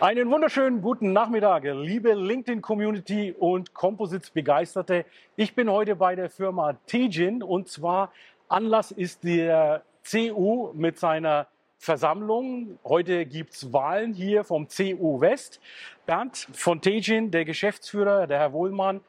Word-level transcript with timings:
Einen 0.00 0.30
wunderschönen 0.30 0.80
guten 0.80 1.12
Nachmittag, 1.12 1.64
liebe 1.64 2.14
LinkedIn-Community 2.14 3.34
und 3.38 3.74
Composites-Begeisterte. 3.74 5.04
Ich 5.36 5.54
bin 5.54 5.70
heute 5.70 5.94
bei 5.94 6.14
der 6.14 6.30
Firma 6.30 6.72
Tejin 6.86 7.42
und 7.42 7.68
zwar 7.68 8.10
Anlass 8.48 8.92
ist 8.92 9.24
der 9.24 9.82
CU 10.02 10.72
mit 10.72 10.98
seiner 10.98 11.48
Versammlung. 11.76 12.78
Heute 12.82 13.26
gibt 13.26 13.52
es 13.52 13.74
Wahlen 13.74 14.14
hier 14.14 14.42
vom 14.42 14.68
CU 14.68 15.20
West. 15.20 15.60
Bernd 16.06 16.48
von 16.54 16.80
Tejin, 16.80 17.30
der 17.30 17.44
Geschäftsführer, 17.44 18.26
der 18.26 18.38
Herr 18.38 18.54
Wohlmann, 18.54 19.02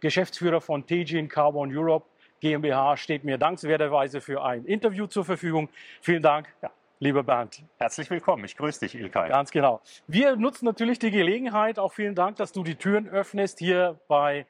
Geschäftsführer 0.00 0.62
von 0.62 0.86
Tejin 0.86 1.28
Carbon 1.28 1.76
Europe 1.76 2.06
GmbH, 2.40 2.96
steht 2.96 3.22
mir 3.22 3.36
dankenswerterweise 3.36 4.22
für 4.22 4.42
ein 4.42 4.64
Interview 4.64 5.08
zur 5.08 5.26
Verfügung. 5.26 5.68
Vielen 6.00 6.22
Dank. 6.22 6.48
Ja, 6.62 6.70
Lieber 7.00 7.22
Bernd. 7.22 7.62
Herzlich 7.78 8.10
willkommen. 8.10 8.44
Ich 8.44 8.56
grüße 8.56 8.80
dich, 8.80 8.96
Ilkay. 8.96 9.28
Ganz 9.28 9.52
genau. 9.52 9.80
Wir 10.08 10.34
nutzen 10.34 10.64
natürlich 10.64 10.98
die 10.98 11.12
Gelegenheit. 11.12 11.78
Auch 11.78 11.92
vielen 11.92 12.16
Dank, 12.16 12.36
dass 12.36 12.50
du 12.50 12.64
die 12.64 12.74
Türen 12.74 13.08
öffnest 13.08 13.60
hier 13.60 14.00
bei 14.08 14.46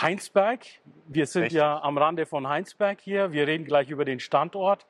Heinsberg. 0.00 0.66
Wir 1.06 1.26
sind 1.26 1.42
Richtig. 1.42 1.58
ja 1.58 1.80
am 1.80 1.96
Rande 1.96 2.26
von 2.26 2.48
Heinsberg 2.48 3.00
hier. 3.00 3.30
Wir 3.30 3.46
reden 3.46 3.64
gleich 3.64 3.90
über 3.90 4.04
den 4.04 4.18
Standort. 4.18 4.86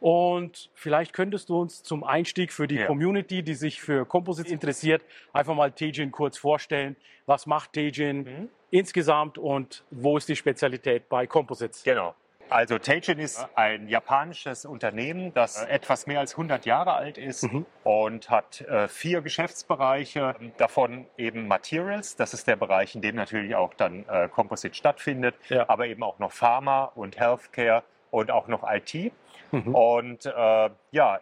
Und 0.00 0.70
vielleicht 0.74 1.12
könntest 1.12 1.50
du 1.50 1.60
uns 1.60 1.82
zum 1.82 2.02
Einstieg 2.02 2.52
für 2.52 2.66
die 2.66 2.76
ja. 2.76 2.86
Community, 2.86 3.42
die 3.42 3.54
sich 3.54 3.82
für 3.82 4.06
Composites 4.06 4.50
interessiert, 4.50 5.02
einfach 5.34 5.54
mal 5.54 5.72
Tejin 5.72 6.12
kurz 6.12 6.38
vorstellen. 6.38 6.96
Was 7.26 7.46
macht 7.46 7.74
Tejin 7.74 8.18
mhm. 8.22 8.48
insgesamt 8.70 9.36
und 9.36 9.84
wo 9.90 10.16
ist 10.16 10.28
die 10.30 10.36
Spezialität 10.36 11.10
bei 11.10 11.26
Composites? 11.26 11.82
Genau. 11.82 12.14
Also 12.50 12.78
Teijin 12.78 13.18
ist 13.18 13.46
ein 13.56 13.88
japanisches 13.88 14.64
Unternehmen, 14.64 15.34
das 15.34 15.62
etwas 15.64 16.06
mehr 16.06 16.20
als 16.20 16.32
100 16.32 16.64
Jahre 16.64 16.94
alt 16.94 17.18
ist 17.18 17.44
mhm. 17.44 17.66
und 17.84 18.30
hat 18.30 18.62
äh, 18.62 18.88
vier 18.88 19.20
Geschäftsbereiche, 19.20 20.34
davon 20.56 21.06
eben 21.18 21.46
Materials, 21.46 22.16
das 22.16 22.32
ist 22.32 22.46
der 22.46 22.56
Bereich, 22.56 22.94
in 22.94 23.02
dem 23.02 23.16
natürlich 23.16 23.54
auch 23.54 23.74
dann 23.74 24.06
äh, 24.08 24.28
Composite 24.28 24.74
stattfindet, 24.74 25.34
ja. 25.48 25.68
aber 25.68 25.86
eben 25.86 26.02
auch 26.02 26.18
noch 26.18 26.32
Pharma 26.32 26.84
und 26.94 27.18
Healthcare 27.18 27.82
und 28.10 28.30
auch 28.30 28.48
noch 28.48 28.64
IT. 28.68 29.12
Mhm. 29.50 29.74
Und 29.74 30.26
äh, 30.26 30.70
ja, 30.90 31.20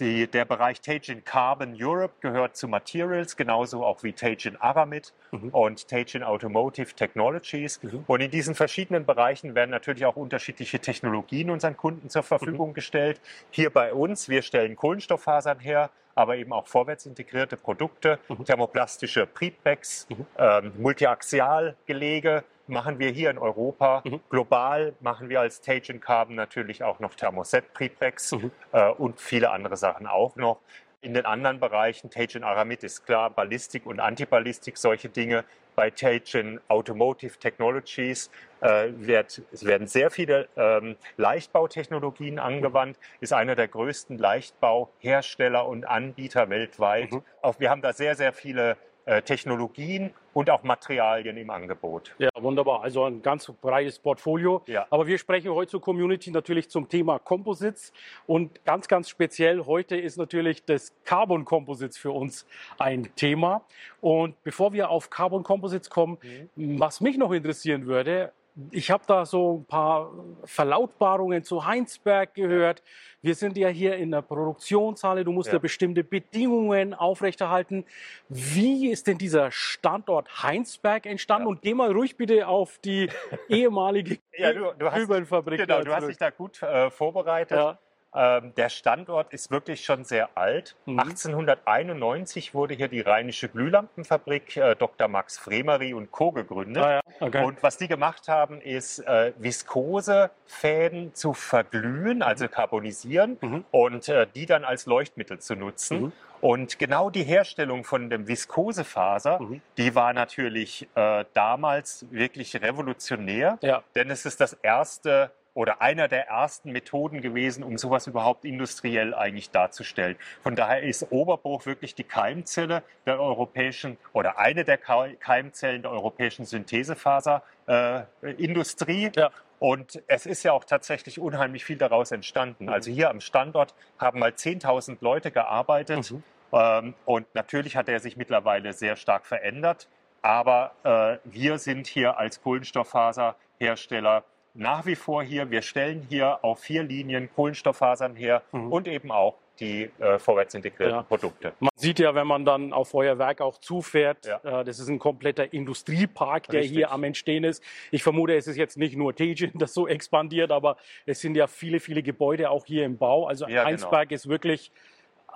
die, 0.00 0.26
der 0.26 0.44
Bereich 0.44 0.80
Teijin 0.80 1.24
Carbon 1.24 1.76
Europe 1.78 2.14
gehört 2.20 2.56
zu 2.56 2.68
Materials, 2.68 3.36
genauso 3.36 3.84
auch 3.84 4.02
wie 4.02 4.12
Teijin 4.12 4.56
Aramid 4.60 5.12
mhm. 5.30 5.50
und 5.50 5.88
Teijin 5.88 6.22
Automotive 6.22 6.94
Technologies. 6.94 7.82
Mhm. 7.82 8.04
Und 8.06 8.20
in 8.20 8.30
diesen 8.30 8.54
verschiedenen 8.54 9.06
Bereichen 9.06 9.54
werden 9.54 9.70
natürlich 9.70 10.06
auch 10.06 10.16
unterschiedliche 10.16 10.80
Technologien 10.80 11.50
unseren 11.50 11.76
Kunden 11.76 12.08
zur 12.08 12.22
Verfügung 12.22 12.70
mhm. 12.70 12.74
gestellt. 12.74 13.20
Hier 13.50 13.70
bei 13.70 13.92
uns, 13.92 14.28
wir 14.28 14.42
stellen 14.42 14.76
Kohlenstofffasern 14.76 15.58
her, 15.60 15.90
aber 16.14 16.36
eben 16.36 16.52
auch 16.52 16.66
vorwärts 16.66 17.06
integrierte 17.06 17.56
Produkte, 17.56 18.18
mhm. 18.28 18.44
thermoplastische 18.44 19.26
Prepacks, 19.26 20.08
mhm. 20.10 20.26
ähm, 20.36 20.72
Multiaxialgelege, 20.78 22.42
machen 22.68 22.98
wir 22.98 23.10
hier 23.10 23.30
in 23.30 23.38
Europa. 23.38 24.02
Mhm. 24.04 24.20
Global 24.30 24.94
machen 25.00 25.28
wir 25.28 25.40
als 25.40 25.60
Tage 25.60 25.98
Carbon 25.98 26.36
natürlich 26.36 26.82
auch 26.82 27.00
noch 27.00 27.14
Thermoset 27.14 27.72
Prepacks 27.72 28.32
mhm. 28.32 28.50
äh, 28.72 28.90
und 28.90 29.20
viele 29.20 29.50
andere 29.50 29.76
Sachen 29.76 30.06
auch 30.06 30.36
noch. 30.36 30.58
In 31.00 31.14
den 31.14 31.26
anderen 31.26 31.60
Bereichen, 31.60 32.10
Tage 32.10 32.44
Aramid 32.44 32.82
ist 32.82 33.06
klar, 33.06 33.30
Ballistik 33.30 33.86
und 33.86 34.00
Antiballistik, 34.00 34.76
solche 34.76 35.08
Dinge. 35.08 35.44
Bei 35.76 35.90
Tage 35.90 36.60
Automotive 36.66 37.38
Technologies 37.38 38.30
äh, 38.60 38.88
wird, 38.96 39.42
es 39.52 39.64
werden 39.64 39.86
sehr 39.86 40.10
viele 40.10 40.48
ähm, 40.56 40.96
Leichtbautechnologien 41.16 42.40
angewandt, 42.40 42.98
ist 43.20 43.32
einer 43.32 43.54
der 43.54 43.68
größten 43.68 44.18
Leichtbauhersteller 44.18 45.68
und 45.68 45.84
Anbieter 45.84 46.50
weltweit. 46.50 47.12
Mhm. 47.12 47.22
Auch 47.42 47.60
wir 47.60 47.70
haben 47.70 47.80
da 47.80 47.92
sehr, 47.92 48.16
sehr 48.16 48.32
viele 48.32 48.76
Technologien 49.24 50.12
und 50.34 50.50
auch 50.50 50.62
Materialien 50.62 51.36
im 51.36 51.50
Angebot. 51.50 52.14
Ja, 52.18 52.28
wunderbar. 52.34 52.82
Also 52.82 53.04
ein 53.04 53.22
ganz 53.22 53.50
breites 53.60 53.98
Portfolio. 53.98 54.62
Ja. 54.66 54.86
Aber 54.90 55.06
wir 55.06 55.18
sprechen 55.18 55.50
heute 55.52 55.72
zur 55.72 55.80
Community 55.80 56.30
natürlich 56.30 56.68
zum 56.68 56.88
Thema 56.88 57.18
Composites. 57.18 57.92
Und 58.26 58.64
ganz, 58.64 58.86
ganz 58.86 59.08
speziell 59.08 59.64
heute 59.66 59.96
ist 59.96 60.16
natürlich 60.16 60.64
das 60.64 60.92
Carbon 61.04 61.44
Composites 61.44 61.96
für 61.98 62.12
uns 62.12 62.46
ein 62.78 63.08
Thema. 63.16 63.62
Und 64.00 64.40
bevor 64.44 64.72
wir 64.72 64.90
auf 64.90 65.10
Carbon 65.10 65.42
Composites 65.42 65.90
kommen, 65.90 66.18
mhm. 66.54 66.78
was 66.78 67.00
mich 67.00 67.16
noch 67.16 67.32
interessieren 67.32 67.86
würde, 67.86 68.32
ich 68.70 68.90
habe 68.90 69.04
da 69.06 69.24
so 69.24 69.58
ein 69.58 69.64
paar 69.66 70.12
Verlautbarungen 70.44 71.44
zu 71.44 71.64
Heinsberg 71.64 72.34
gehört. 72.34 72.82
Wir 73.22 73.34
sind 73.34 73.56
ja 73.56 73.68
hier 73.68 73.96
in 73.96 74.10
der 74.10 74.22
Produktionshalle. 74.22 75.24
Du 75.24 75.32
musst 75.32 75.48
ja, 75.48 75.54
ja 75.54 75.58
bestimmte 75.58 76.04
Bedingungen 76.04 76.94
aufrechterhalten. 76.94 77.84
Wie 78.28 78.90
ist 78.90 79.06
denn 79.06 79.18
dieser 79.18 79.50
Standort 79.50 80.42
Heinsberg 80.42 81.06
entstanden? 81.06 81.46
Ja. 81.46 81.50
Und 81.50 81.62
geh 81.62 81.74
mal 81.74 81.92
ruhig 81.92 82.16
bitte 82.16 82.48
auf 82.48 82.78
die 82.78 83.08
ehemalige 83.48 84.18
ja, 84.36 84.52
du, 84.52 84.72
du 84.78 84.90
hast, 84.90 85.08
Genau, 85.08 85.82
du 85.82 85.94
hast 85.94 86.06
dich 86.06 86.16
da 86.16 86.30
gut 86.30 86.62
äh, 86.62 86.90
vorbereitet. 86.90 87.58
Ja. 87.58 87.78
Ähm, 88.14 88.54
der 88.56 88.70
Standort 88.70 89.32
ist 89.34 89.50
wirklich 89.50 89.84
schon 89.84 90.04
sehr 90.04 90.30
alt. 90.34 90.76
Mhm. 90.86 90.98
1891 90.98 92.54
wurde 92.54 92.74
hier 92.74 92.88
die 92.88 93.00
Rheinische 93.00 93.48
Glühlampenfabrik 93.48 94.56
äh, 94.56 94.74
Dr. 94.76 95.08
Max 95.08 95.38
Fremery 95.38 95.92
und 95.92 96.10
Co. 96.10 96.32
gegründet. 96.32 96.82
Ah, 96.82 96.92
ja. 96.92 97.00
okay. 97.20 97.44
Und 97.44 97.62
was 97.62 97.76
die 97.76 97.86
gemacht 97.86 98.28
haben, 98.28 98.60
ist 98.62 99.00
äh, 99.00 99.32
Viskosefäden 99.38 101.14
zu 101.14 101.34
verglühen, 101.34 102.22
also 102.22 102.48
carbonisieren 102.48 103.36
mhm. 103.40 103.64
und 103.70 104.08
äh, 104.08 104.26
die 104.34 104.46
dann 104.46 104.64
als 104.64 104.86
Leuchtmittel 104.86 105.38
zu 105.38 105.54
nutzen. 105.54 106.00
Mhm. 106.00 106.12
Und 106.40 106.78
genau 106.78 107.10
die 107.10 107.24
Herstellung 107.24 107.84
von 107.84 108.10
dem 108.10 108.28
Viskosefaser, 108.28 109.40
mhm. 109.40 109.60
die 109.76 109.94
war 109.94 110.12
natürlich 110.12 110.88
äh, 110.94 111.24
damals 111.34 112.06
wirklich 112.10 112.56
revolutionär, 112.62 113.58
ja. 113.60 113.82
denn 113.94 114.10
es 114.10 114.24
ist 114.24 114.40
das 114.40 114.52
erste 114.54 115.32
oder 115.58 115.82
einer 115.82 116.06
der 116.06 116.28
ersten 116.28 116.70
Methoden 116.70 117.20
gewesen, 117.20 117.64
um 117.64 117.78
sowas 117.78 118.06
überhaupt 118.06 118.44
industriell 118.44 119.12
eigentlich 119.12 119.50
darzustellen. 119.50 120.14
Von 120.44 120.54
daher 120.54 120.84
ist 120.84 121.10
Oberbruch 121.10 121.66
wirklich 121.66 121.96
die 121.96 122.04
Keimzelle 122.04 122.84
der 123.06 123.18
europäischen 123.18 123.96
oder 124.12 124.38
eine 124.38 124.64
der 124.64 124.78
Keimzellen 124.78 125.82
der 125.82 125.90
europäischen 125.90 126.44
Synthesefaserindustrie. 126.44 129.06
Äh, 129.06 129.12
ja. 129.16 129.32
Und 129.58 130.00
es 130.06 130.26
ist 130.26 130.44
ja 130.44 130.52
auch 130.52 130.62
tatsächlich 130.62 131.18
unheimlich 131.18 131.64
viel 131.64 131.76
daraus 131.76 132.12
entstanden. 132.12 132.66
Mhm. 132.66 132.72
Also 132.72 132.92
hier 132.92 133.10
am 133.10 133.20
Standort 133.20 133.74
haben 133.98 134.20
mal 134.20 134.30
10.000 134.30 134.98
Leute 135.00 135.32
gearbeitet. 135.32 136.12
Mhm. 136.12 136.22
Ähm, 136.52 136.94
und 137.04 137.26
natürlich 137.34 137.76
hat 137.76 137.88
er 137.88 137.98
sich 137.98 138.16
mittlerweile 138.16 138.74
sehr 138.74 138.94
stark 138.94 139.26
verändert. 139.26 139.88
Aber 140.22 140.70
äh, 140.84 141.18
wir 141.24 141.58
sind 141.58 141.88
hier 141.88 142.16
als 142.16 142.40
Kohlenstofffaserhersteller 142.42 144.22
nach 144.58 144.84
wie 144.86 144.96
vor 144.96 145.22
hier. 145.22 145.50
Wir 145.50 145.62
stellen 145.62 146.04
hier 146.08 146.44
auf 146.44 146.60
vier 146.60 146.82
Linien 146.82 147.30
Kohlenstofffasern 147.34 148.16
her 148.16 148.42
mhm. 148.52 148.72
und 148.72 148.88
eben 148.88 149.10
auch 149.10 149.36
die 149.60 149.90
äh, 149.98 150.18
vorwärts 150.18 150.54
integrierten 150.54 150.96
ja. 150.96 151.02
Produkte. 151.02 151.52
Man 151.58 151.70
sieht 151.74 151.98
ja, 151.98 152.14
wenn 152.14 152.26
man 152.26 152.44
dann 152.44 152.72
auf 152.72 152.90
Feuerwerk 152.90 153.40
auch 153.40 153.58
zufährt, 153.58 154.26
ja. 154.26 154.60
äh, 154.60 154.64
das 154.64 154.78
ist 154.78 154.88
ein 154.88 154.98
kompletter 154.98 155.52
Industriepark, 155.52 156.46
der 156.48 156.60
Richtig. 156.60 156.76
hier 156.76 156.92
am 156.92 157.02
Entstehen 157.02 157.44
ist. 157.44 157.62
Ich 157.90 158.02
vermute, 158.02 158.36
es 158.36 158.46
ist 158.46 158.56
jetzt 158.56 158.76
nicht 158.76 158.96
nur 158.96 159.14
Tegin, 159.14 159.50
das 159.54 159.74
so 159.74 159.88
expandiert, 159.88 160.52
aber 160.52 160.76
es 161.06 161.20
sind 161.20 161.34
ja 161.34 161.46
viele, 161.46 161.80
viele 161.80 162.02
Gebäude 162.02 162.50
auch 162.50 162.66
hier 162.66 162.84
im 162.84 162.98
Bau. 162.98 163.26
Also 163.26 163.48
ja, 163.48 163.64
Heinsberg 163.64 164.08
genau. 164.08 164.16
ist 164.16 164.28
wirklich 164.28 164.70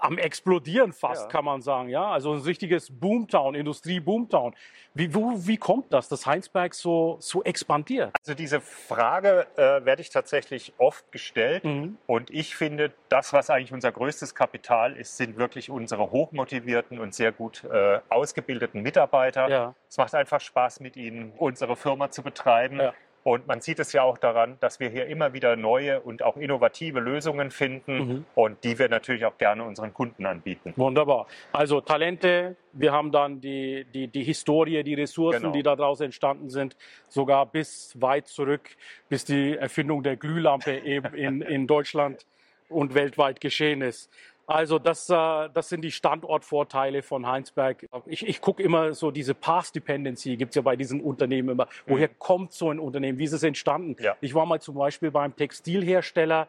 am 0.02 0.18
explodieren 0.18 0.92
fast, 0.92 1.22
ja. 1.22 1.28
kann 1.28 1.44
man 1.44 1.62
sagen. 1.62 1.88
Ja, 1.88 2.10
also 2.10 2.32
ein 2.32 2.40
richtiges 2.40 2.90
Boomtown, 2.90 3.54
Industrie-Boomtown. 3.54 4.54
Wie, 4.94 5.14
wie 5.14 5.56
kommt 5.56 5.92
das, 5.92 6.08
dass 6.08 6.26
Heinsberg 6.26 6.74
so, 6.74 7.16
so 7.20 7.42
expandiert? 7.44 8.10
Also 8.18 8.34
diese 8.34 8.60
Frage 8.60 9.46
äh, 9.56 9.84
werde 9.84 10.02
ich 10.02 10.10
tatsächlich 10.10 10.74
oft 10.78 11.10
gestellt. 11.12 11.64
Mhm. 11.64 11.96
Und 12.06 12.30
ich 12.30 12.56
finde, 12.56 12.92
das, 13.08 13.32
was 13.32 13.48
eigentlich 13.48 13.72
unser 13.72 13.92
größtes 13.92 14.34
Kapital 14.34 14.96
ist, 14.96 15.16
sind 15.16 15.38
wirklich 15.38 15.70
unsere 15.70 16.10
hochmotivierten 16.10 16.98
und 16.98 17.14
sehr 17.14 17.32
gut 17.32 17.64
äh, 17.64 18.00
ausgebildeten 18.08 18.82
Mitarbeiter. 18.82 19.48
Ja. 19.48 19.74
Es 19.88 19.96
macht 19.96 20.14
einfach 20.14 20.40
Spaß, 20.40 20.80
mit 20.80 20.96
ihnen 20.96 21.32
unsere 21.38 21.76
Firma 21.76 22.10
zu 22.10 22.22
betreiben. 22.22 22.80
Ja. 22.80 22.92
Und 23.24 23.46
man 23.46 23.60
sieht 23.60 23.78
es 23.78 23.92
ja 23.92 24.02
auch 24.02 24.18
daran, 24.18 24.56
dass 24.60 24.80
wir 24.80 24.88
hier 24.88 25.06
immer 25.06 25.32
wieder 25.32 25.54
neue 25.54 26.00
und 26.00 26.22
auch 26.22 26.36
innovative 26.36 26.98
Lösungen 26.98 27.50
finden 27.50 27.96
mhm. 27.96 28.24
und 28.34 28.64
die 28.64 28.78
wir 28.78 28.88
natürlich 28.88 29.24
auch 29.24 29.38
gerne 29.38 29.62
unseren 29.62 29.94
Kunden 29.94 30.26
anbieten. 30.26 30.72
Wunderbar. 30.76 31.26
Also 31.52 31.80
Talente, 31.80 32.56
wir 32.72 32.92
haben 32.92 33.12
dann 33.12 33.40
die, 33.40 33.86
die, 33.94 34.08
die 34.08 34.24
Historie, 34.24 34.82
die 34.82 34.94
Ressourcen, 34.94 35.42
genau. 35.42 35.52
die 35.52 35.62
daraus 35.62 36.00
entstanden 36.00 36.50
sind, 36.50 36.76
sogar 37.08 37.46
bis 37.46 38.00
weit 38.00 38.26
zurück, 38.26 38.70
bis 39.08 39.24
die 39.24 39.56
Erfindung 39.56 40.02
der 40.02 40.16
Glühlampe 40.16 40.78
eben 40.78 41.14
in, 41.14 41.42
in 41.42 41.66
Deutschland 41.68 42.26
und 42.68 42.94
weltweit 42.94 43.40
geschehen 43.40 43.82
ist. 43.82 44.10
Also 44.46 44.78
das, 44.78 45.08
äh, 45.08 45.48
das 45.54 45.68
sind 45.68 45.82
die 45.82 45.92
Standortvorteile 45.92 47.02
von 47.02 47.26
Heinsberg. 47.26 47.86
Ich, 48.06 48.26
ich 48.26 48.40
gucke 48.40 48.62
immer 48.62 48.92
so 48.94 49.10
diese 49.10 49.34
Path 49.34 49.74
Dependency, 49.74 50.36
gibt 50.36 50.50
es 50.50 50.56
ja 50.56 50.62
bei 50.62 50.76
diesen 50.76 51.00
Unternehmen 51.00 51.50
immer. 51.50 51.68
Woher 51.86 52.08
mhm. 52.08 52.18
kommt 52.18 52.52
so 52.52 52.70
ein 52.70 52.78
Unternehmen? 52.78 53.18
Wie 53.18 53.24
ist 53.24 53.32
es 53.32 53.42
entstanden? 53.42 53.96
Ja. 54.02 54.16
Ich 54.20 54.34
war 54.34 54.46
mal 54.46 54.60
zum 54.60 54.74
Beispiel 54.74 55.10
beim 55.10 55.34
Textilhersteller, 55.36 56.48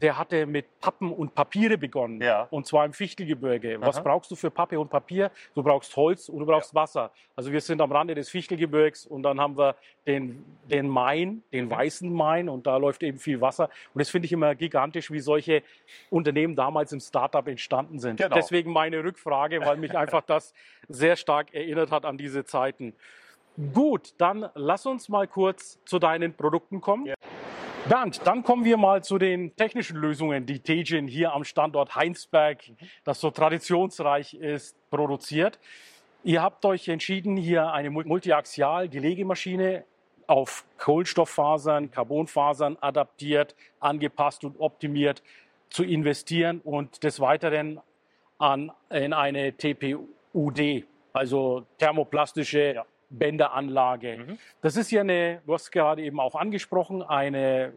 der 0.00 0.16
hatte 0.16 0.46
mit 0.46 0.80
Pappen 0.80 1.12
und 1.12 1.34
Papiere 1.34 1.76
begonnen. 1.76 2.20
Ja. 2.20 2.46
Und 2.50 2.66
zwar 2.66 2.84
im 2.84 2.92
Fichtelgebirge. 2.92 3.80
Was 3.80 4.02
brauchst 4.02 4.30
du 4.30 4.36
für 4.36 4.50
Pappe 4.50 4.78
und 4.78 4.88
Papier? 4.88 5.30
Du 5.54 5.62
brauchst 5.62 5.94
Holz 5.96 6.28
und 6.28 6.40
du 6.40 6.46
brauchst 6.46 6.72
ja. 6.72 6.80
Wasser. 6.80 7.10
Also 7.36 7.52
wir 7.52 7.60
sind 7.60 7.80
am 7.80 7.92
Rande 7.92 8.14
des 8.14 8.28
Fichtelgebirgs 8.30 9.06
und 9.06 9.22
dann 9.22 9.40
haben 9.40 9.58
wir 9.58 9.76
den, 10.06 10.44
den 10.64 10.88
Main, 10.88 11.42
den 11.52 11.66
mhm. 11.66 11.70
weißen 11.70 12.12
Main 12.12 12.48
und 12.48 12.66
da 12.66 12.76
läuft 12.76 13.02
eben 13.02 13.18
viel 13.18 13.40
Wasser. 13.40 13.68
Und 13.94 13.98
das 13.98 14.10
finde 14.10 14.26
ich 14.26 14.32
immer 14.32 14.54
gigantisch, 14.54 15.10
wie 15.10 15.20
solche 15.20 15.62
Unternehmen 16.08 16.56
damals 16.56 16.92
im 16.92 17.00
Startup 17.00 17.46
entstanden 17.46 17.98
sind. 17.98 18.16
Genau. 18.16 18.34
Deswegen 18.34 18.72
meine 18.72 19.04
Rückfrage, 19.04 19.60
weil 19.60 19.76
mich 19.76 19.96
einfach 19.96 20.22
das 20.22 20.54
sehr 20.88 21.16
stark 21.16 21.52
erinnert 21.54 21.90
hat 21.90 22.04
an 22.04 22.16
diese 22.16 22.44
Zeiten. 22.44 22.94
Gut, 23.74 24.14
dann 24.18 24.48
lass 24.54 24.86
uns 24.86 25.08
mal 25.08 25.26
kurz 25.26 25.78
zu 25.84 25.98
deinen 25.98 26.32
Produkten 26.32 26.80
kommen. 26.80 27.06
Ja. 27.06 27.14
Bernd, 27.88 28.20
dann 28.26 28.42
kommen 28.42 28.64
wir 28.64 28.76
mal 28.76 29.02
zu 29.02 29.18
den 29.18 29.56
technischen 29.56 29.96
Lösungen, 29.96 30.46
die 30.46 30.60
Tegin 30.60 31.08
hier 31.08 31.32
am 31.32 31.44
Standort 31.44 31.94
Heinsberg, 31.96 32.58
das 33.04 33.20
so 33.20 33.30
traditionsreich 33.30 34.34
ist, 34.34 34.76
produziert. 34.90 35.58
Ihr 36.22 36.42
habt 36.42 36.64
euch 36.64 36.88
entschieden, 36.88 37.36
hier 37.36 37.72
eine 37.72 37.90
Multiaxial-Gelegemaschine 37.90 39.84
auf 40.26 40.64
Kohlenstofffasern, 40.78 41.90
Carbonfasern 41.90 42.76
adaptiert, 42.80 43.56
angepasst 43.80 44.44
und 44.44 44.60
optimiert 44.60 45.22
zu 45.70 45.82
investieren 45.82 46.60
und 46.62 47.02
des 47.02 47.18
Weiteren 47.18 47.80
an, 48.38 48.70
in 48.90 49.12
eine 49.12 49.56
TPUD, 49.56 50.84
also 51.12 51.66
thermoplastische. 51.78 52.84
Bänderanlage. 53.10 54.18
Mhm. 54.18 54.38
Das 54.62 54.76
ist 54.76 54.90
ja 54.90 55.02
eine, 55.02 55.42
du 55.46 55.54
hast 55.54 55.70
gerade 55.70 56.02
eben 56.02 56.20
auch 56.20 56.34
angesprochen, 56.34 57.02
eine 57.02 57.72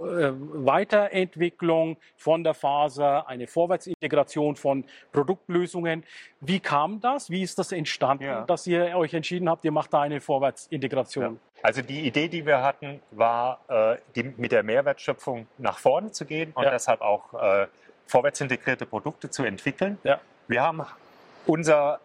äh, 0.00 0.32
Weiterentwicklung 0.32 1.98
von 2.16 2.42
der 2.42 2.54
Faser, 2.54 3.28
eine 3.28 3.46
Vorwärtsintegration 3.46 4.56
von 4.56 4.84
Produktlösungen. 5.12 6.04
Wie 6.40 6.60
kam 6.60 7.00
das? 7.00 7.28
Wie 7.28 7.42
ist 7.42 7.58
das 7.58 7.72
entstanden, 7.72 8.24
ja. 8.24 8.44
dass 8.46 8.66
ihr 8.66 8.96
euch 8.96 9.12
entschieden 9.12 9.48
habt, 9.50 9.64
ihr 9.64 9.72
macht 9.72 9.92
da 9.92 10.00
eine 10.00 10.20
Vorwärtsintegration? 10.20 11.34
Ja. 11.34 11.60
Also 11.62 11.82
die 11.82 12.06
Idee, 12.06 12.28
die 12.28 12.46
wir 12.46 12.62
hatten, 12.62 13.00
war, 13.10 13.60
äh, 13.68 13.98
die, 14.16 14.32
mit 14.36 14.52
der 14.52 14.62
Mehrwertschöpfung 14.62 15.46
nach 15.58 15.78
vorne 15.78 16.10
zu 16.12 16.24
gehen 16.24 16.52
und 16.54 16.64
ja. 16.64 16.70
deshalb 16.70 17.02
auch 17.02 17.34
äh, 17.34 17.66
vorwärtsintegrierte 18.06 18.86
Produkte 18.86 19.28
zu 19.28 19.44
entwickeln. 19.44 19.98
Wir 20.48 20.62
haben 20.62 20.82
unser 21.46 22.00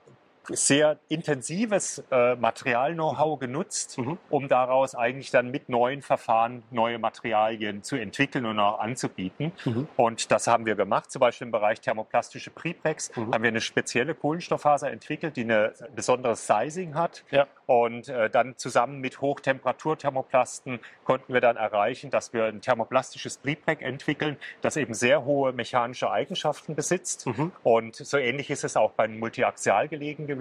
sehr 0.50 0.98
intensives 1.08 2.04
äh, 2.12 2.36
Material-Know-how 2.36 3.40
genutzt, 3.40 3.98
mhm. 3.98 4.18
um 4.30 4.48
daraus 4.48 4.96
eigentlich 4.96 5.32
dann 5.32 5.52
mit 5.52 5.70
neuen 5.70 6.02
Verfahren 6.02 6.64
neue 6.72 7.00
Materialien 7.00 7.84
zu 7.84 7.96
entwickeln 7.96 8.46
und 8.46 8.60
auch 8.60 8.80
anzubieten. 8.80 9.52
Mhm. 9.66 9.88
Und 9.96 10.32
das 10.32 10.48
haben 10.48 10.66
wir 10.66 10.76
gemacht. 10.76 11.12
Zum 11.12 11.20
Beispiel 11.20 11.46
im 11.46 11.52
Bereich 11.52 11.82
thermoplastische 11.82 12.52
Preprex 12.52 13.16
mhm. 13.16 13.34
haben 13.34 13.44
wir 13.44 13.50
eine 13.50 13.62
spezielle 13.62 14.16
Kohlenstofffaser 14.16 14.92
entwickelt, 14.92 15.38
die 15.38 15.46
ein 15.46 15.72
besonderes 15.96 16.48
Sizing 16.48 16.96
hat. 16.96 17.24
Ja. 17.32 17.48
Und 17.66 18.10
äh, 18.10 18.30
dann 18.30 18.58
zusammen 18.58 19.00
mit 19.00 19.22
Hochtemperaturthermoplasten 19.22 20.80
konnten 21.04 21.34
wir 21.34 21.42
dann 21.42 21.58
erreichen, 21.58 22.12
dass 22.12 22.34
wir 22.34 22.46
ein 22.46 22.62
thermoplastisches 22.62 23.38
Prepreg 23.38 23.82
entwickeln, 23.82 24.38
das 24.62 24.78
eben 24.78 24.94
sehr 24.94 25.26
hohe 25.26 25.52
mechanische 25.52 26.12
Eigenschaften 26.12 26.76
besitzt. 26.76 27.26
Mhm. 27.26 27.52
Und 27.64 27.96
so 27.96 28.18
ähnlich 28.18 28.52
ist 28.52 28.64
es 28.64 28.78
auch 28.78 28.92
bei 28.92 29.08
Multiaxial 29.08 29.88
gelegen 29.88 30.28
gewesen. 30.28 30.35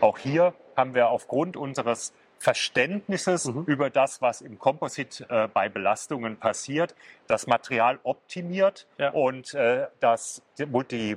Auch 0.00 0.18
hier 0.18 0.54
haben 0.76 0.94
wir 0.94 1.08
aufgrund 1.08 1.56
unseres 1.56 2.12
Verständnisses 2.42 3.46
mhm. 3.46 3.64
über 3.66 3.88
das, 3.88 4.20
was 4.20 4.40
im 4.40 4.58
Composite 4.58 5.24
äh, 5.28 5.46
bei 5.46 5.68
Belastungen 5.68 6.36
passiert, 6.36 6.96
das 7.28 7.46
Material 7.46 8.00
optimiert 8.02 8.86
ja. 8.98 9.10
und 9.10 9.54
äh, 9.54 9.86
das 10.00 10.42
die, 10.58 10.66
Multi, 10.66 11.16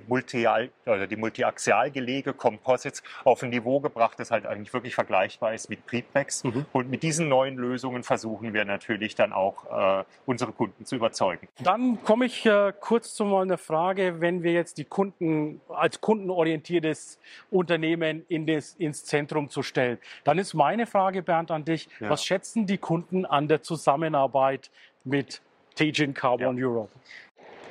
oder 0.86 1.08
die 1.08 1.16
Multiaxialgelege 1.16 2.34
Composites 2.34 3.04
auf 3.24 3.44
ein 3.44 3.50
Niveau 3.50 3.80
gebracht, 3.80 4.20
das 4.20 4.32
halt 4.32 4.46
eigentlich 4.46 4.74
wirklich 4.74 4.96
vergleichbar 4.96 5.54
ist 5.54 5.70
mit 5.70 5.86
Preprex. 5.86 6.44
Mhm. 6.44 6.66
Und 6.72 6.90
mit 6.90 7.04
diesen 7.04 7.28
neuen 7.28 7.58
Lösungen 7.58 8.04
versuchen 8.04 8.54
wir 8.54 8.64
natürlich 8.66 9.16
dann 9.16 9.34
auch 9.34 10.00
äh, 10.00 10.04
unsere 10.26 10.52
Kunden 10.52 10.86
zu 10.86 10.96
überzeugen. 10.96 11.48
Dann 11.64 12.04
komme 12.04 12.26
ich 12.26 12.46
äh, 12.46 12.72
kurz 12.80 13.14
zu 13.14 13.26
mal 13.26 13.42
einer 13.42 13.58
Frage, 13.58 14.22
wenn 14.22 14.44
wir 14.44 14.54
jetzt 14.54 14.78
die 14.78 14.86
Kunden 14.86 15.60
als 15.70 16.02
kundenorientiertes 16.02 17.20
Unternehmen 17.50 18.26
in 18.28 18.46
des, 18.46 18.76
ins 18.76 19.06
Zentrum 19.06 19.50
zu 19.50 19.64
stellen, 19.64 19.98
dann 20.24 20.38
ist 20.38 20.54
meine 20.54 20.86
Frage, 20.86 21.15
Bernd, 21.22 21.52
an 21.52 21.66
dich, 21.66 21.90
ja. 22.00 22.10
was 22.10 22.24
schätzen 22.24 22.66
die 22.66 22.78
Kunden 22.78 23.26
an 23.26 23.48
der 23.48 23.62
Zusammenarbeit 23.62 24.72
mit 25.04 25.42
Teijin 25.76 26.14
Carbon 26.14 26.58
ja. 26.58 26.68
Europe? 26.68 26.92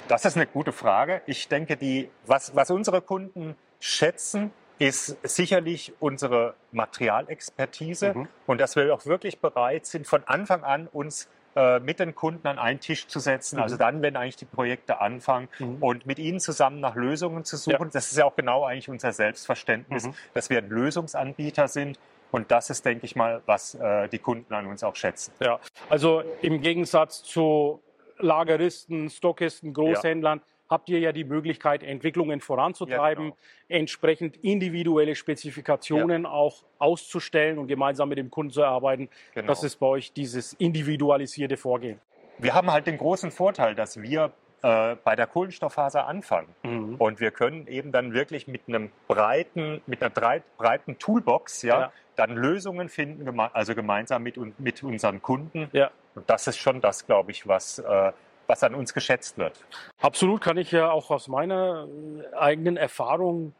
Das 0.09 0.25
ist 0.25 0.37
eine 0.37 0.47
gute 0.47 0.73
Frage. 0.73 1.23
Ich 1.27 1.49
denke, 1.49 1.77
die, 1.77 2.11
was, 2.27 2.55
was 2.55 2.71
unsere 2.71 3.01
Kunden 3.01 3.57
schätzen, 3.81 4.51
ist 4.79 5.17
sicherlich 5.23 5.93
unsere 6.01 6.55
Materialexpertise 6.73 8.15
mhm. 8.15 8.29
und 8.47 8.61
dass 8.61 8.77
wir 8.77 8.93
auch 8.93 9.07
wirklich 9.07 9.41
bereit 9.41 9.87
sind, 9.87 10.07
von 10.07 10.25
Anfang 10.27 10.65
an 10.65 10.89
uns 10.89 11.29
äh, 11.55 11.79
mit 11.79 12.01
den 12.01 12.15
Kunden 12.15 12.47
an 12.49 12.59
einen 12.59 12.81
Tisch 12.81 13.07
zu 13.07 13.21
setzen, 13.21 13.59
also 13.59 13.59
mhm. 13.59 13.63
also 13.63 13.77
dann, 13.77 14.03
wenn 14.03 14.17
eigentlich 14.17 14.37
die 14.37 14.45
Projekte 14.45 15.01
anfangen 15.01 15.49
mhm. 15.59 15.77
und 15.81 16.07
mit 16.07 16.19
ihnen 16.19 16.41
zusammen 16.41 16.81
nach 16.81 16.97
Lösungen 16.97 17.45
zu 17.45 17.57
suchen. 17.57 17.85
Ja. 17.85 17.91
Das 17.93 18.11
ist 18.11 18.19
ja 18.19 18.25
auch 18.25 18.35
genau 18.35 18.65
eigentlich 18.65 18.89
unser 18.89 19.13
Selbstverständnis, 19.13 20.09
mhm. 20.09 20.15
dass 20.33 20.51
wir 20.51 20.59
ein 20.59 20.69
Lösungsanbieter 20.69 21.69
sind 21.69 21.99
und 22.35 22.51
das 22.51 22.69
ist, 22.69 22.85
denke 22.85 23.07
ich 23.07 23.15
mal, 23.15 23.43
was 23.47 23.77
äh, 23.77 24.09
die 24.09 24.19
Kunden 24.19 24.53
an 24.53 24.67
uns 24.67 24.83
auch 24.83 24.97
schätzen. 24.97 25.33
Ja, 25.41 25.61
also 25.89 26.25
im 26.43 26.61
Gegensatz 26.61 27.23
zu 27.23 27.81
Lageristen, 28.19 29.09
Stockisten, 29.09 29.73
Großhändlern 29.73 30.39
ja. 30.39 30.45
habt 30.69 30.89
ihr 30.89 30.99
ja 30.99 31.13
die 31.13 31.23
Möglichkeit, 31.23 31.85
Entwicklungen 31.85 32.41
voranzutreiben, 32.41 33.27
ja, 33.27 33.31
genau. 33.31 33.37
entsprechend 33.69 34.37
individuelle 34.39 35.15
Spezifikationen 35.15 36.25
ja. 36.25 36.31
auch 36.31 36.65
auszustellen 36.81 37.57
und 37.57 37.69
gemeinsam 37.69 38.09
mit 38.09 38.19
dem 38.19 38.33
Kunden 38.33 38.51
zu 38.51 38.63
erarbeiten. 38.63 39.09
Genau. 39.35 39.47
Das 39.47 39.63
ist 39.63 39.77
bei 39.77 39.87
euch 39.87 40.13
dieses 40.13 40.55
individualisierte 40.55 41.57
Vorgehen. 41.57 42.01
Wir 42.39 42.53
haben 42.53 42.69
halt 42.73 42.89
den 42.89 42.99
großen 42.99 43.31
Vorteil, 43.31 43.77
dass 43.77 44.03
wir 44.03 44.33
äh, 44.65 44.97
bei 45.05 45.15
der 45.15 45.27
Kohlenstofffaser 45.27 46.07
anfangen. 46.07 46.49
Mhm. 46.63 46.95
Und 46.95 47.21
wir 47.21 47.33
können 47.33 47.67
eben 47.67 47.93
dann 47.93 48.15
wirklich 48.15 48.49
mit 48.49 48.63
einem 48.67 48.91
breiten, 49.07 49.83
mit 49.87 50.03
einer 50.03 50.41
breiten 50.57 50.99
Toolbox 50.99 51.61
ja, 51.61 51.81
ja. 51.81 51.93
dann 52.17 52.35
Lösungen 52.35 52.89
finden, 52.89 53.39
also 53.53 53.75
gemeinsam 53.75 54.23
mit, 54.23 54.39
mit 54.59 54.83
unseren 54.83 55.21
Kunden. 55.21 55.69
Ja. 55.73 55.91
Und 56.15 56.31
das 56.31 56.47
ist 56.47 56.57
schon 56.57 56.81
das, 56.81 57.07
glaube 57.07 57.31
ich, 57.31 57.47
was, 57.47 57.79
äh, 57.79 58.13
was 58.47 58.63
an 58.63 58.75
uns 58.75 58.95
geschätzt 58.95 59.37
wird. 59.37 59.63
Absolut 60.01 60.41
kann 60.41 60.57
ich 60.57 60.73
ja 60.73 60.91
auch 60.91 61.11
aus 61.11 61.29
meiner 61.29 61.87
eigenen 62.35 62.79
Erfahrung 62.79 63.53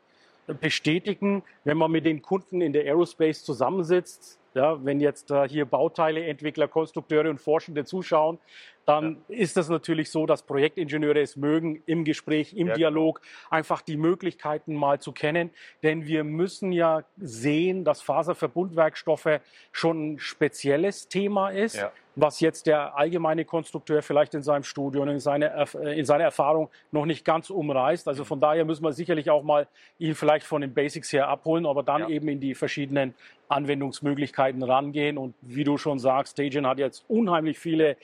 bestätigen, 0.47 1.43
wenn 1.65 1.79
man 1.79 1.91
mit 1.91 2.05
den 2.05 2.23
Kunden 2.23 2.61
in 2.61 2.73
der 2.73 2.85
Aerospace 2.85 3.45
zusammensitzt, 3.45 4.39
ja, 4.55 4.85
wenn 4.85 5.01
jetzt 5.01 5.31
äh, 5.31 5.49
hier 5.49 5.65
Bauteile, 5.65 6.25
Entwickler, 6.27 6.69
Konstrukteure 6.69 7.29
und 7.29 7.41
Forschende 7.41 7.85
zuschauen, 7.85 8.39
dann 8.87 9.23
ja. 9.29 9.37
ist 9.37 9.57
es 9.57 9.69
natürlich 9.69 10.11
so, 10.11 10.27
dass 10.27 10.43
Projektingenieure 10.43 11.21
es 11.21 11.37
mögen, 11.37 11.83
im 11.87 12.05
Gespräch, 12.05 12.55
im 12.55 12.69
ja, 12.69 12.75
Dialog 12.75 13.21
einfach 13.51 13.83
die 13.83 13.97
Möglichkeiten 13.97 14.75
mal 14.75 15.01
zu 15.01 15.13
kennen. 15.13 15.51
Denn 15.83 16.07
wir 16.07 16.23
müssen 16.23 16.71
ja 16.71 17.03
sehen, 17.17 17.85
dass 17.85 18.01
Faserverbundwerkstoffe 18.03 19.41
schon 19.73 20.15
ein 20.15 20.19
spezielles 20.19 21.09
Thema 21.09 21.51
ist. 21.51 21.85
Was 22.17 22.41
jetzt 22.41 22.67
der 22.67 22.97
allgemeine 22.97 23.45
Konstrukteur 23.45 24.03
vielleicht 24.03 24.35
in 24.35 24.43
seinem 24.43 24.63
Studio 24.63 25.03
und 25.03 25.09
in, 25.09 25.21
seine, 25.21 25.67
äh, 25.75 25.99
in 25.99 26.05
seiner 26.05 26.25
Erfahrung 26.25 26.71
noch 26.93 27.07
nicht 27.07 27.25
ganz 27.25 27.51
umreißt. 27.51 28.07
Also 28.07 28.25
von 28.25 28.41
daher 28.41 28.65
müssen 28.65 28.85
wir 28.85 28.93
sicherlich 28.93 29.31
auch 29.31 29.43
mal 29.43 29.67
ihn 29.99 30.15
vielleicht 30.15 30.47
von 30.47 30.61
den 30.61 30.73
Basics 30.73 31.13
her 31.13 31.29
abholen, 31.29 31.67
aber 31.67 31.83
dann 31.83 32.03
ja. 32.03 32.09
eben 32.09 32.29
in 32.29 32.41
die 32.41 32.55
verschiedenen 32.55 33.15
Anwendungsmöglichkeiten 33.49 34.63
rangehen. 34.63 35.19
Und 35.19 35.35
wie 35.41 35.65
du 35.65 35.77
schon 35.77 35.99
sagst, 35.99 36.39
Stagen 36.39 36.67
hat 36.67 36.79
jetzt 36.79 37.05
unheimlich 37.09 37.59
viele 37.59 37.97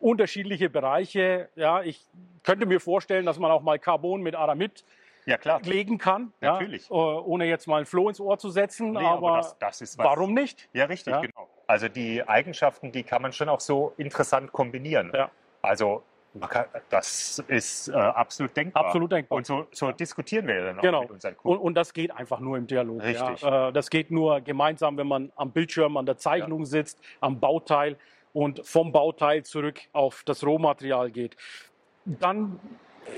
unterschiedliche 0.00 0.70
Bereiche. 0.70 1.48
Ja, 1.56 1.82
ich 1.82 2.00
könnte 2.44 2.66
mir 2.66 2.80
vorstellen, 2.80 3.26
dass 3.26 3.38
man 3.38 3.50
auch 3.50 3.62
mal 3.62 3.78
Carbon 3.78 4.22
mit 4.22 4.34
Aramid 4.34 4.84
ja, 5.26 5.36
klar. 5.36 5.60
legen 5.62 5.98
kann. 5.98 6.32
Natürlich. 6.40 6.88
Ja, 6.88 6.94
ohne 6.94 7.46
jetzt 7.46 7.66
mal 7.66 7.80
ein 7.80 7.86
Floh 7.86 8.08
ins 8.08 8.20
Ohr 8.20 8.38
zu 8.38 8.50
setzen. 8.50 8.92
Nee, 8.92 8.98
aber, 8.98 9.28
aber 9.28 9.36
das, 9.58 9.80
das 9.80 9.98
warum 9.98 10.32
nicht? 10.32 10.68
Ja, 10.72 10.86
richtig, 10.86 11.12
ja. 11.12 11.20
genau. 11.20 11.48
Also 11.68 11.88
die 11.88 12.26
Eigenschaften, 12.26 12.90
die 12.92 13.02
kann 13.04 13.22
man 13.22 13.32
schon 13.32 13.48
auch 13.48 13.60
so 13.60 13.92
interessant 13.98 14.52
kombinieren. 14.52 15.12
Ja. 15.14 15.30
Also 15.62 16.02
kann, 16.48 16.64
das 16.88 17.42
ist 17.48 17.88
äh, 17.88 17.92
absolut 17.92 18.56
denkbar. 18.56 18.86
Absolut 18.86 19.12
denkbar. 19.12 19.36
Und 19.36 19.46
so, 19.46 19.66
so 19.72 19.92
diskutieren 19.92 20.46
wir 20.46 20.64
dann 20.64 20.78
auch 20.78 20.82
genau. 20.82 21.00
mit 21.02 21.10
unseren 21.10 21.36
Kunden. 21.36 21.58
Und, 21.58 21.66
und, 21.66 21.74
das 21.74 21.92
geht 21.92 22.10
einfach 22.10 22.40
nur 22.40 22.56
im 22.56 22.66
Dialog. 22.66 23.02
Richtig. 23.02 23.42
Ja. 23.42 23.68
Äh, 23.68 23.72
das 23.72 23.90
geht 23.90 24.10
nur 24.10 24.40
gemeinsam, 24.40 24.96
wenn 24.96 25.06
man 25.06 25.30
am 25.36 25.50
Bildschirm, 25.50 25.96
an 25.98 26.06
der 26.06 26.16
Zeichnung 26.16 26.60
ja. 26.60 26.66
sitzt, 26.66 27.00
am 27.20 27.38
Bauteil 27.38 27.96
und 28.32 28.66
vom 28.66 28.92
Bauteil 28.92 29.42
zurück 29.42 29.80
auf 29.92 30.22
das 30.24 30.44
Rohmaterial 30.44 31.10
geht. 31.10 31.36
Dann 32.06 32.58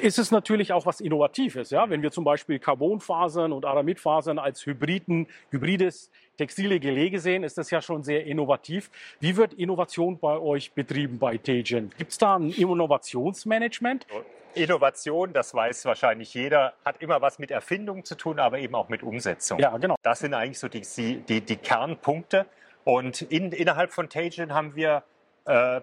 ist 0.00 0.18
es 0.18 0.30
natürlich 0.30 0.72
auch 0.72 0.86
was 0.86 1.00
Innovatives. 1.00 1.70
Ja? 1.70 1.88
Wenn 1.88 2.02
wir 2.02 2.10
zum 2.10 2.24
Beispiel 2.24 2.58
Carbonfasern 2.58 3.52
und 3.52 3.64
Aramidfasern 3.64 4.38
als 4.38 4.64
Hybriden, 4.64 5.26
hybrides 5.50 6.10
textile 6.36 6.80
Gelege 6.80 7.20
sehen, 7.20 7.44
ist 7.44 7.58
das 7.58 7.70
ja 7.70 7.82
schon 7.82 8.02
sehr 8.02 8.24
innovativ. 8.26 8.90
Wie 9.20 9.36
wird 9.36 9.52
Innovation 9.54 10.18
bei 10.18 10.38
euch 10.38 10.72
betrieben 10.72 11.18
bei 11.18 11.36
Tegen? 11.36 11.90
Gibt 11.98 12.12
es 12.12 12.18
da 12.18 12.36
ein 12.36 12.50
Innovationsmanagement? 12.50 14.06
Innovation, 14.54 15.32
das 15.32 15.54
weiß 15.54 15.84
wahrscheinlich 15.84 16.34
jeder, 16.34 16.72
hat 16.84 17.00
immer 17.02 17.20
was 17.20 17.38
mit 17.38 17.50
Erfindung 17.50 18.04
zu 18.04 18.16
tun, 18.16 18.38
aber 18.38 18.58
eben 18.58 18.74
auch 18.74 18.88
mit 18.88 19.02
Umsetzung. 19.02 19.58
Ja, 19.58 19.76
genau. 19.78 19.96
Das 20.02 20.20
sind 20.20 20.34
eigentlich 20.34 20.58
so 20.58 20.68
die, 20.68 20.82
die, 21.28 21.40
die 21.40 21.56
Kernpunkte. 21.56 22.46
Und 22.84 23.22
in, 23.22 23.52
innerhalb 23.52 23.92
von 23.92 24.08
Tegen 24.08 24.54
haben 24.54 24.74
wir 24.74 25.04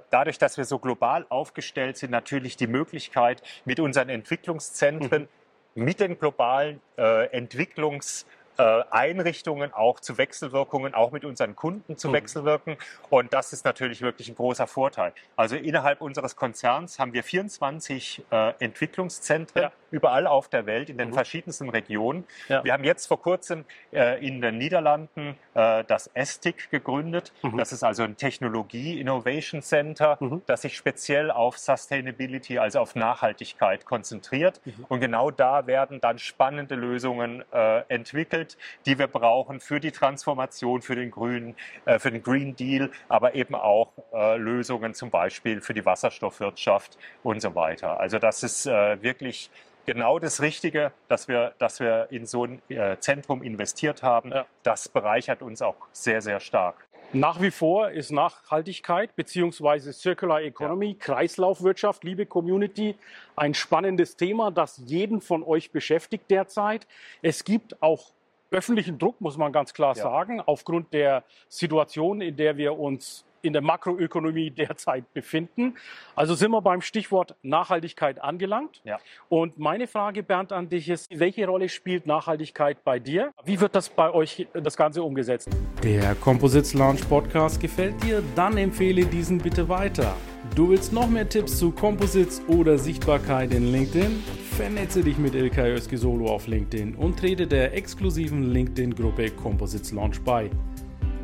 dadurch, 0.10 0.38
dass 0.38 0.58
wir 0.58 0.66
so 0.66 0.80
global 0.80 1.26
aufgestellt 1.30 1.98
sind, 1.98 2.12
natürlich 2.12 2.58
die 2.58 2.68
Möglichkeit, 2.68 3.42
mit 3.66 3.80
unseren 3.80 4.10
Entwicklungszentren, 4.10 5.28
mhm. 5.76 5.84
mit 5.84 6.00
den 6.00 6.18
globalen 6.18 6.82
äh, 6.98 7.38
Entwicklungs- 7.38 8.26
äh, 8.60 8.84
Einrichtungen 8.90 9.72
auch 9.72 10.00
zu 10.00 10.18
Wechselwirkungen, 10.18 10.96
auch 10.96 11.12
mit 11.12 11.26
unseren 11.26 11.56
Kunden 11.56 11.96
zu 11.98 12.10
mhm. 12.10 12.14
wechselwirken. 12.14 12.78
Und 13.10 13.32
das 13.34 13.54
ist 13.54 13.66
natürlich 13.66 14.02
wirklich 14.02 14.30
ein 14.30 14.36
großer 14.36 14.66
Vorteil. 14.66 15.14
Also 15.36 15.56
innerhalb 15.56 16.02
unseres 16.02 16.36
Konzerns 16.36 16.98
haben 16.98 17.14
wir 17.14 17.24
24 17.24 18.26
äh, 18.32 18.54
Entwicklungszentren 18.60 19.64
ja. 19.64 19.72
Überall 19.92 20.28
auf 20.28 20.48
der 20.48 20.66
Welt, 20.66 20.90
in 20.90 20.98
den 20.98 21.10
mhm. 21.10 21.14
verschiedensten 21.14 21.70
Regionen. 21.70 22.26
Ja. 22.50 22.64
Wir 22.64 22.74
haben 22.74 22.84
jetzt 22.84 23.08
vor 23.08 23.22
kurzem 23.22 23.66
äh, 23.92 24.26
in 24.26 24.42
den 24.42 24.58
Niederlanden 24.58 25.36
äh, 25.54 25.84
das 25.86 26.10
ESTIC 26.14 26.70
gegründet. 26.70 27.34
Mhm. 27.42 27.58
Das 27.58 27.72
ist 27.72 27.84
also 27.84 28.04
ein 28.04 28.18
Technologie 28.18 29.00
Innovation 29.00 29.62
Center, 29.62 30.18
mhm. 30.20 30.42
das 30.46 30.62
sich 30.62 30.78
speziell 30.78 31.32
auf 31.32 31.58
Sustainability, 31.58 32.60
also 32.60 32.80
auf 32.80 32.96
Nachhaltigkeit 32.96 33.86
konzentriert. 33.86 34.62
Mhm. 34.66 34.86
Und 34.88 35.00
genau 35.00 35.32
da 35.32 35.68
werden 35.68 36.02
dann 36.02 36.20
spannende 36.20 36.76
Lösungen 36.76 37.44
äh, 37.52 37.82
entwickelt 37.88 38.58
die 38.86 38.98
wir 39.00 39.08
brauchen 39.08 39.60
für 39.60 39.80
die 39.80 39.92
Transformation, 39.92 40.82
für 40.82 40.96
den 40.96 41.12
grünen, 41.12 41.56
äh, 41.86 42.00
für 42.00 42.12
den 42.12 42.24
Green 42.24 42.56
Deal, 42.56 42.92
aber 43.10 43.36
eben 43.36 43.56
auch 43.56 43.92
äh, 44.14 44.38
Lösungen 44.38 44.94
zum 44.94 45.10
Beispiel 45.10 45.62
für 45.62 45.74
die 45.74 45.86
Wasserstoffwirtschaft 45.86 46.98
und 47.24 47.42
so 47.42 47.56
weiter. 47.56 48.00
Also 48.00 48.20
das 48.20 48.44
ist 48.44 48.66
äh, 48.66 49.02
wirklich 49.02 49.50
genau 49.88 50.20
das 50.20 50.42
Richtige, 50.42 50.92
dass 51.08 51.28
wir, 51.28 51.54
dass 51.58 51.80
wir 51.80 52.08
in 52.12 52.28
so 52.28 52.46
ein 52.46 52.62
äh, 52.70 52.98
Zentrum 53.00 53.42
investiert 53.42 54.04
haben. 54.04 54.30
Ja. 54.32 54.46
Das 54.62 54.88
bereichert 54.88 55.42
uns 55.42 55.64
auch 55.64 55.78
sehr, 55.92 56.22
sehr 56.22 56.40
stark. 56.40 56.88
Nach 57.14 57.42
wie 57.42 57.52
vor 57.52 57.90
ist 57.90 58.12
Nachhaltigkeit 58.12 59.16
bzw. 59.16 59.94
Circular 59.94 60.42
Economy, 60.42 60.92
ja. 60.92 60.96
Kreislaufwirtschaft, 61.00 62.04
liebe 62.04 62.26
Community, 62.26 62.96
ein 63.38 63.54
spannendes 63.54 64.18
Thema, 64.18 64.52
das 64.52 64.82
jeden 64.86 65.22
von 65.22 65.42
euch 65.42 65.72
beschäftigt 65.72 66.30
derzeit. 66.30 66.86
Es 67.22 67.46
gibt 67.46 67.82
auch 67.82 68.12
öffentlichen 68.52 69.00
Druck, 69.00 69.22
muss 69.22 69.38
man 69.38 69.54
ganz 69.54 69.74
klar 69.74 69.96
ja. 69.96 70.04
sagen, 70.04 70.42
aufgrund 70.42 70.94
der 70.94 71.24
Situation, 71.48 72.20
in 72.20 72.36
der 72.36 72.58
wir 72.58 72.78
uns 72.78 73.24
in 73.42 73.54
der 73.54 73.62
Makroökonomie 73.62 74.52
derzeit 74.52 75.14
befinden. 75.14 75.76
Also 76.16 76.36
sind 76.36 76.52
wir 76.52 76.62
beim 76.62 76.82
Stichwort 76.82 77.36
Nachhaltigkeit 77.42 78.22
angelangt. 78.22 78.82
Ja. 78.84 79.00
Und 79.30 79.58
meine 79.58 79.88
Frage, 79.88 80.24
Bernd, 80.24 80.52
an 80.52 80.70
dich 80.70 80.90
ist, 80.90 81.08
welche 81.12 81.48
Rolle 81.48 81.70
spielt 81.70 82.06
Nachhaltigkeit 82.08 82.84
bei 82.84 83.00
dir? 83.00 83.32
Wie 83.44 83.60
wird 83.60 83.76
das 83.76 83.90
bei 83.90 84.12
euch 84.12 84.48
das 84.54 84.78
Ganze 84.78 85.04
umgesetzt? 85.04 85.50
Der 85.84 86.16
Composites 86.16 86.74
Launch 86.74 87.08
Podcast 87.08 87.60
gefällt 87.60 88.02
dir? 88.04 88.24
Dann 88.36 88.58
empfehle 88.58 89.06
diesen 89.06 89.38
bitte 89.38 89.70
weiter. 89.70 90.16
Du 90.56 90.70
willst 90.70 90.94
noch 90.94 91.08
mehr 91.08 91.28
Tipps 91.28 91.58
zu 91.58 91.72
Composites 91.72 92.42
oder 92.48 92.78
Sichtbarkeit 92.78 93.54
in 93.54 93.72
LinkedIn? 93.72 94.24
Vernetze 94.56 95.04
dich 95.04 95.18
mit 95.18 95.36
Ilkay 95.36 95.74
Özki 95.74 95.98
Solo 95.98 96.28
auf 96.28 96.48
LinkedIn 96.48 96.96
und 96.96 97.20
trete 97.20 97.46
der 97.46 97.76
exklusiven 97.76 98.52
LinkedIn-Gruppe 98.52 99.30
Composites 99.32 99.92
Launch 99.92 100.20
bei. 100.24 100.50